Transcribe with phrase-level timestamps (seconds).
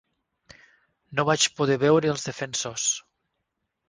[1.19, 2.87] No vaig poder veure als defensors.